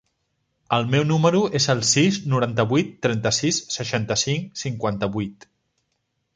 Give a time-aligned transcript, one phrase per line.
[0.77, 5.51] El meu número es el sis, noranta-vuit, trenta-sis, seixanta-cinc, cinquanta-vuit.